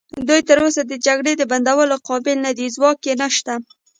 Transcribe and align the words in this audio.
دوی 0.27 0.41
تراوسه 0.49 0.81
د 0.85 0.93
جګړې 1.05 1.33
د 1.37 1.43
بندولو 1.51 1.95
قابل 2.07 2.37
نه 2.45 2.51
دي، 2.57 2.65
ځواک 2.75 2.99
یې 3.07 3.13
نشته. 3.21 3.53